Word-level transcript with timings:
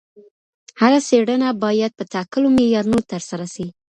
هره 0.81 0.99
څېړنه 1.07 1.49
باید 1.63 1.91
په 1.97 2.03
ټاکلو 2.13 2.47
معیارونو 2.55 2.99
ترسره 3.11 3.45
سي. 3.53 3.67